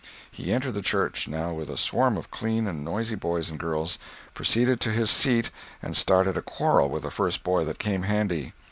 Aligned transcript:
He 0.31 0.51
entered 0.51 0.73
the 0.73 0.81
church, 0.81 1.27
now, 1.27 1.53
with 1.53 1.69
a 1.69 1.77
swarm 1.77 2.17
of 2.17 2.31
clean 2.31 2.65
and 2.65 2.83
noisy 2.83 3.13
boys 3.13 3.51
and 3.51 3.59
girls, 3.59 3.99
proceeded 4.33 4.81
to 4.81 4.89
his 4.91 5.11
seat 5.11 5.51
and 5.79 5.95
started 5.95 6.35
a 6.35 6.41
quarrel 6.41 6.89
with 6.89 7.03
the 7.03 7.11
first 7.11 7.43
boy 7.43 7.65
that 7.65 7.77
came 7.77 8.01
handy. 8.01 8.53